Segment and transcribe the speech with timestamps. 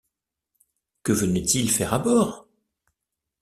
[1.03, 2.47] Que venait-il faire à bord?